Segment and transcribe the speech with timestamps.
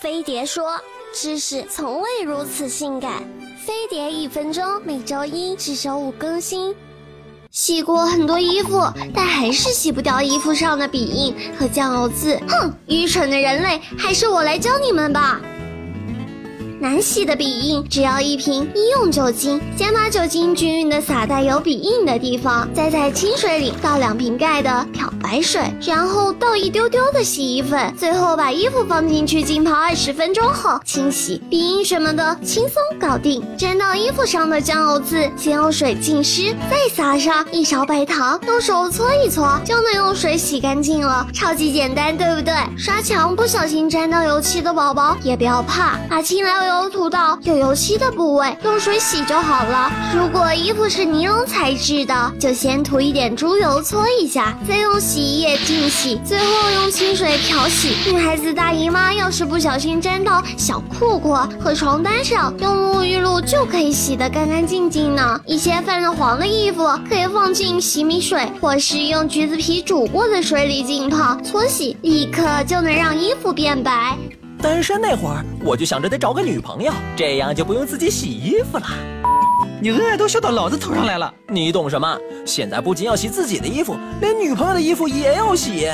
[0.00, 0.80] 飞碟说
[1.12, 3.24] ：“知识从未如此性感。”
[3.66, 6.72] 飞碟一分钟，每周一至周五更新。
[7.50, 8.80] 洗过很多衣服，
[9.12, 12.40] 但还是洗不掉衣服上的笔印和酱油渍。
[12.48, 15.40] 哼，愚蠢的人类，还是我来教你们吧。
[16.80, 33.42] 难洗的笔印，只要一瓶医用酒精，先把酒精均匀的洒在有笔印的地方，再在清水里倒两瓶盖的漂白水，然后倒一丢丢的洗衣粉，最后把衣服放进去浸泡二十分钟后清洗，笔印什么的轻松搞定。
[33.56, 42.54] 沾到衣服上的酱油渍，先用水浸湿，再撒上一勺白糖，用手搓一搓，就能用水洗干净了，超级简单，对不对？
[42.76, 46.67] 刷墙不小心沾到油漆的宝宝也不要怕，把清来。
[46.68, 49.90] 油涂到有油漆的部位，用水洗就好了。
[50.14, 57.96] 如果衣服是尼龙材质的，就先涂一点猪油搓一下，再用洗衣液浸洗，最后用清水漂洗。
[58.12, 65.40] 女孩子大姨妈要是不小心沾到小裤裤和床单上，用沐浴露就可以洗得干干净净呢。
[65.46, 74.16] 一些泛了黄的衣服，可以放进洗米水，或是用橘子皮煮过的水里浸泡搓洗，立刻就能让衣服变白。
[74.60, 78.86] 单身那会儿，我就想着得找个女朋友，这样就不用自己洗衣服了。
[79.80, 82.18] 你恩爱都笑到老子头上来了，你懂什么？
[82.44, 85.88] 现在不仅要洗自己的衣服，连女朋友的衣服也要洗。